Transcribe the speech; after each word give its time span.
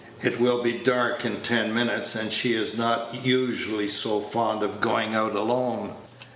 "It 0.23 0.39
will 0.39 0.63
be 0.63 0.73
dark 0.73 1.25
in 1.25 1.41
ten 1.41 1.75
minutes, 1.75 2.15
and 2.15 2.33
she 2.33 2.53
is 2.55 2.75
not 2.75 3.23
usually 3.23 3.87
so 3.87 4.19
fond 4.19 4.63
of 4.63 4.81
going 4.81 5.13
out 5.13 5.35
alone." 5.35 5.93